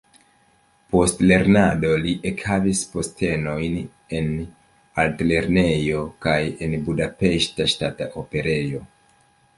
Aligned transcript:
Post 0.93 1.19
lernado 1.31 1.91
li 2.05 2.13
ekhavis 2.29 2.81
postenojn 2.95 3.77
en 4.21 4.33
la 4.39 4.47
Altlernejo 5.05 6.03
kaj 6.27 6.37
en 6.69 6.77
Budapeŝta 6.89 7.73
Ŝtata 7.75 8.09
Operejo. 8.25 8.83